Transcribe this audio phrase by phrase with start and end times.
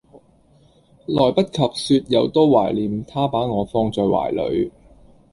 [1.05, 1.57] 來不及
[1.99, 4.71] 說有多懷念他把我放在懷裏